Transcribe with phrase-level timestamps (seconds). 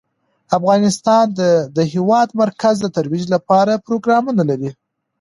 [0.57, 1.41] افغانستان د
[1.75, 4.71] د هېواد مرکز د ترویج لپاره پروګرامونه لري.